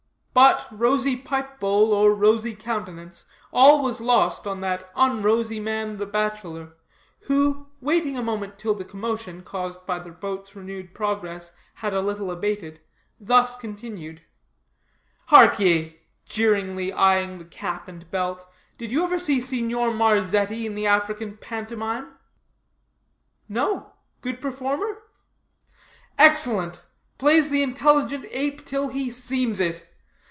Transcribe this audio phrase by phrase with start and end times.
[0.33, 6.05] But rosy pipe bowl, or rosy countenance, all was lost on that unrosy man, the
[6.05, 6.77] bachelor,
[7.23, 11.99] who, waiting a moment till the commotion, caused by the boat's renewed progress, had a
[12.01, 12.79] little abated,
[13.19, 14.21] thus continued:
[15.27, 18.47] "Hark ye," jeeringly eying the cap and belt,
[18.77, 22.13] "did you ever see Signor Marzetti in the African pantomime?"
[23.49, 23.91] "No;
[24.21, 25.03] good performer?"
[26.17, 26.81] "Excellent;
[27.17, 29.85] plays the intelligent ape till he seems it.